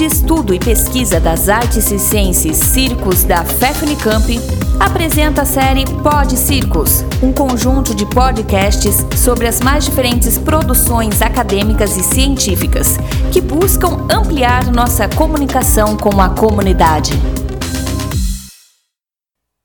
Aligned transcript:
de 0.00 0.06
Estudo 0.06 0.54
e 0.54 0.58
Pesquisa 0.58 1.20
das 1.20 1.50
Artes 1.50 1.84
Circenses 1.84 2.56
Circos 2.56 3.22
da 3.22 3.44
FEFUNICAMP, 3.44 4.38
apresenta 4.80 5.42
a 5.42 5.44
série 5.44 5.84
Pod 6.02 6.38
Circos, 6.38 7.02
um 7.22 7.34
conjunto 7.34 7.94
de 7.94 8.06
podcasts 8.06 8.96
sobre 9.22 9.46
as 9.46 9.60
mais 9.60 9.84
diferentes 9.84 10.38
produções 10.38 11.20
acadêmicas 11.20 11.98
e 11.98 12.02
científicas 12.02 12.96
que 13.30 13.42
buscam 13.42 14.08
ampliar 14.10 14.72
nossa 14.72 15.06
comunicação 15.06 15.98
com 15.98 16.18
a 16.18 16.34
comunidade. 16.34 17.12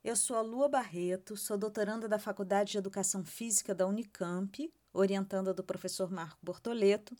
Eu 0.03 0.17
sou 0.17 0.35
a 0.35 0.41
Lua 0.41 0.67
Barreto, 0.67 1.37
sou 1.37 1.57
doutoranda 1.57 2.09
da 2.09 2.19
Faculdade 2.19 2.73
de 2.73 2.77
Educação 2.77 3.23
Física 3.23 3.73
da 3.73 3.87
Unicamp, 3.87 4.69
orientanda 4.93 5.53
do 5.53 5.63
professor 5.63 6.11
Marco 6.11 6.39
Bortoleto, 6.43 7.15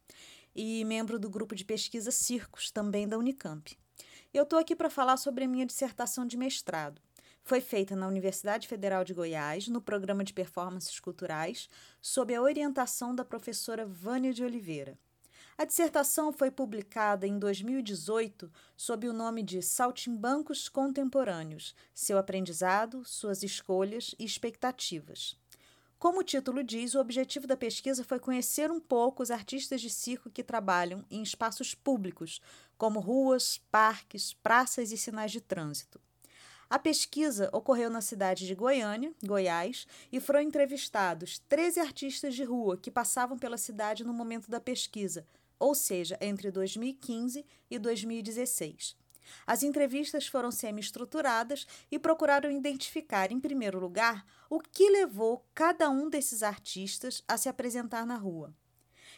e 0.55 0.85
membro 0.85 1.19
do 1.19 1.29
grupo 1.29 1.53
de 1.53 1.65
pesquisa 1.65 2.11
Circos, 2.11 2.71
também 2.71 3.07
da 3.07 3.17
Unicamp. 3.17 3.77
Eu 4.33 4.43
estou 4.43 4.57
aqui 4.57 4.75
para 4.75 4.89
falar 4.89 5.17
sobre 5.17 5.43
a 5.43 5.47
minha 5.47 5.65
dissertação 5.65 6.25
de 6.25 6.37
mestrado. 6.37 7.01
Foi 7.43 7.61
feita 7.61 7.95
na 7.95 8.07
Universidade 8.07 8.67
Federal 8.67 9.03
de 9.03 9.13
Goiás, 9.13 9.67
no 9.67 9.79
programa 9.79 10.23
de 10.23 10.33
performances 10.33 10.99
culturais, 10.99 11.69
sob 12.01 12.33
a 12.33 12.41
orientação 12.41 13.13
da 13.13 13.23
professora 13.23 13.85
Vânia 13.85 14.33
de 14.33 14.43
Oliveira. 14.43 14.97
A 15.57 15.63
dissertação 15.63 16.33
foi 16.33 16.51
publicada 16.51 17.25
em 17.25 17.39
2018 17.39 18.51
sob 18.75 19.07
o 19.07 19.13
nome 19.13 19.41
de 19.41 19.61
Saltimbancos 19.61 20.67
Contemporâneos: 20.67 21.73
Seu 21.93 22.17
aprendizado, 22.17 23.05
suas 23.05 23.41
escolhas 23.41 24.13
e 24.19 24.25
expectativas. 24.25 25.37
Como 25.97 26.19
o 26.19 26.23
título 26.23 26.63
diz, 26.63 26.93
o 26.93 26.99
objetivo 26.99 27.47
da 27.47 27.55
pesquisa 27.55 28.03
foi 28.03 28.19
conhecer 28.19 28.69
um 28.69 28.79
pouco 28.79 29.23
os 29.23 29.31
artistas 29.31 29.81
de 29.81 29.89
circo 29.89 30.29
que 30.29 30.43
trabalham 30.43 31.03
em 31.09 31.23
espaços 31.23 31.73
públicos, 31.73 32.41
como 32.77 32.99
ruas, 32.99 33.59
parques, 33.71 34.33
praças 34.33 34.91
e 34.91 34.97
sinais 34.97 35.31
de 35.31 35.39
trânsito. 35.39 35.99
A 36.69 36.77
pesquisa 36.77 37.49
ocorreu 37.53 37.89
na 37.89 38.01
cidade 38.01 38.45
de 38.45 38.55
Goiânia, 38.55 39.13
Goiás, 39.23 39.87
e 40.11 40.19
foram 40.19 40.41
entrevistados 40.41 41.39
13 41.47 41.79
artistas 41.79 42.35
de 42.35 42.43
rua 42.43 42.75
que 42.75 42.91
passavam 42.91 43.37
pela 43.37 43.57
cidade 43.57 44.03
no 44.03 44.13
momento 44.13 44.49
da 44.49 44.59
pesquisa, 44.59 45.25
ou 45.57 45.73
seja, 45.73 46.17
entre 46.19 46.51
2015 46.51 47.45
e 47.69 47.79
2016. 47.79 48.97
As 49.45 49.63
entrevistas 49.63 50.27
foram 50.27 50.51
semi-estruturadas 50.51 51.65
e 51.91 51.97
procuraram 51.97 52.51
identificar, 52.51 53.31
em 53.31 53.39
primeiro 53.39 53.79
lugar, 53.79 54.25
o 54.49 54.59
que 54.59 54.89
levou 54.89 55.45
cada 55.53 55.89
um 55.89 56.09
desses 56.09 56.43
artistas 56.43 57.23
a 57.27 57.37
se 57.37 57.49
apresentar 57.49 58.05
na 58.05 58.15
rua. 58.15 58.53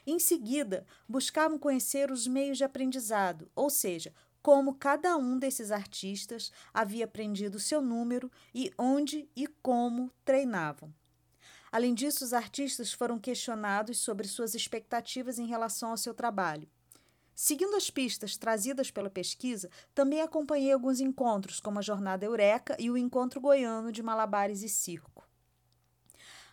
Em 0.05 0.19
seguida, 0.19 0.85
buscavam 1.07 1.59
conhecer 1.59 2.11
os 2.11 2.27
meios 2.27 2.57
de 2.57 2.63
aprendizado, 2.63 3.51
ou 3.55 3.69
seja, 3.69 4.13
como 4.41 4.75
cada 4.75 5.17
um 5.17 5.37
desses 5.37 5.71
artistas 5.71 6.51
havia 6.73 7.03
aprendido 7.03 7.59
seu 7.59 7.81
número 7.81 8.31
e 8.55 8.71
onde 8.77 9.29
e 9.35 9.45
como 9.45 10.09
treinavam. 10.23 10.93
Além 11.69 11.93
disso, 11.93 12.23
os 12.23 12.31
artistas 12.31 12.93
foram 12.93 13.19
questionados 13.19 13.97
sobre 13.97 14.25
suas 14.27 14.55
expectativas 14.55 15.37
em 15.37 15.45
relação 15.45 15.89
ao 15.89 15.97
seu 15.97 16.13
trabalho. 16.13 16.69
Seguindo 17.39 17.75
as 17.75 17.91
pistas 17.91 18.35
trazidas 18.35 18.89
pela 18.89 19.11
pesquisa, 19.11 19.69
também 19.93 20.21
acompanhei 20.21 20.73
alguns 20.73 20.99
encontros, 20.99 21.59
como 21.59 21.77
a 21.77 21.83
Jornada 21.83 22.25
Eureka 22.25 22.75
e 22.79 22.89
o 22.89 22.97
Encontro 22.97 23.39
Goiano 23.39 23.91
de 23.91 24.01
Malabares 24.01 24.63
e 24.63 24.67
Circo. 24.67 25.23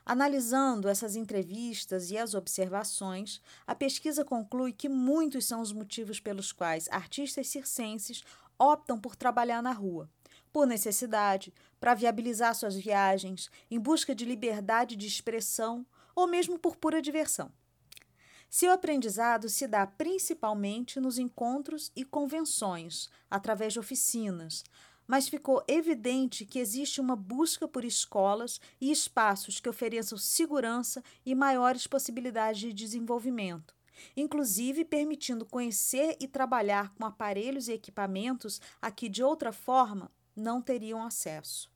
Analisando 0.04 0.86
essas 0.86 1.16
entrevistas 1.16 2.10
e 2.10 2.18
as 2.18 2.34
observações, 2.34 3.40
a 3.66 3.74
pesquisa 3.74 4.26
conclui 4.26 4.74
que 4.74 4.86
muitos 4.86 5.46
são 5.46 5.62
os 5.62 5.72
motivos 5.72 6.20
pelos 6.20 6.52
quais 6.52 6.86
artistas 6.90 7.48
circenses 7.48 8.22
optam 8.58 9.00
por 9.00 9.16
trabalhar 9.16 9.62
na 9.62 9.72
rua. 9.72 10.06
Por 10.52 10.66
necessidade, 10.66 11.50
para 11.80 11.94
viabilizar 11.94 12.54
suas 12.54 12.76
viagens, 12.76 13.50
em 13.70 13.80
busca 13.80 14.14
de 14.14 14.26
liberdade 14.26 14.96
de 14.96 15.06
expressão 15.06 15.86
ou 16.14 16.26
mesmo 16.26 16.58
por 16.58 16.76
pura 16.76 17.00
diversão. 17.00 17.50
Seu 18.48 18.72
aprendizado 18.72 19.48
se 19.48 19.66
dá 19.66 19.86
principalmente 19.86 21.00
nos 21.00 21.18
encontros 21.18 21.90
e 21.96 22.04
convenções, 22.04 23.08
através 23.30 23.72
de 23.72 23.80
oficinas, 23.80 24.64
mas 25.06 25.28
ficou 25.28 25.62
evidente 25.68 26.46
que 26.46 26.58
existe 26.58 27.00
uma 27.00 27.16
busca 27.16 27.68
por 27.68 27.84
escolas 27.84 28.60
e 28.80 28.90
espaços 28.90 29.60
que 29.60 29.68
ofereçam 29.68 30.16
segurança 30.16 31.02
e 31.26 31.34
maiores 31.34 31.86
possibilidades 31.86 32.60
de 32.60 32.72
desenvolvimento, 32.72 33.74
inclusive 34.16 34.84
permitindo 34.84 35.44
conhecer 35.44 36.16
e 36.20 36.26
trabalhar 36.26 36.94
com 36.94 37.04
aparelhos 37.04 37.68
e 37.68 37.72
equipamentos 37.72 38.60
a 38.80 38.90
que 38.90 39.08
de 39.08 39.22
outra 39.22 39.52
forma 39.52 40.10
não 40.34 40.60
teriam 40.60 41.02
acesso. 41.02 41.73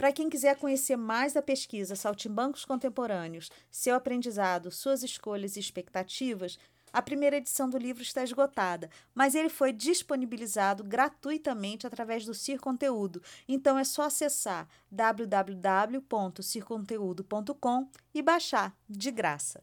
Para 0.00 0.12
quem 0.12 0.28
quiser 0.30 0.56
conhecer 0.56 0.96
mais 0.96 1.34
da 1.34 1.42
pesquisa 1.42 1.94
Saltimbancos 1.94 2.64
Contemporâneos, 2.64 3.50
seu 3.70 3.94
aprendizado, 3.94 4.70
suas 4.70 5.02
escolhas 5.02 5.56
e 5.56 5.60
expectativas, 5.60 6.58
a 6.90 7.02
primeira 7.02 7.36
edição 7.36 7.68
do 7.68 7.76
livro 7.76 8.02
está 8.02 8.24
esgotada, 8.24 8.88
mas 9.14 9.34
ele 9.34 9.50
foi 9.50 9.74
disponibilizado 9.74 10.82
gratuitamente 10.82 11.86
através 11.86 12.24
do 12.24 12.32
Cir 12.32 12.58
Conteúdo. 12.58 13.22
Então 13.46 13.78
é 13.78 13.84
só 13.84 14.04
acessar 14.04 14.66
www.circonteúdo.com 14.90 17.90
e 18.14 18.22
baixar 18.22 18.74
de 18.88 19.10
graça. 19.10 19.62